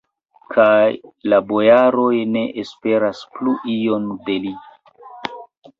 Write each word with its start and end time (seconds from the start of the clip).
Kaj 0.53 0.87
la 1.33 1.39
bojaroj 1.51 2.09
ne 2.37 2.43
esperas 2.63 3.23
plu 3.37 3.55
ion 3.77 4.13
de 4.31 4.41
li. 4.47 4.57